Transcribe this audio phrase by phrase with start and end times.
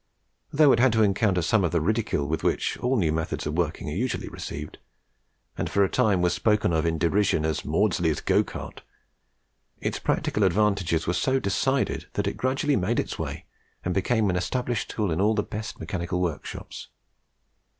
[0.51, 3.87] Though it had to encounter some of the ridicule with which new methods of working
[3.87, 4.79] are usually received,
[5.55, 8.81] and for a time was spoken of in derision as "Maudslay's Go cart,"
[9.79, 13.45] its practical advantages were so decided that it gradually made its way,
[13.85, 16.87] and became an established tool in all the best mechanical workshops.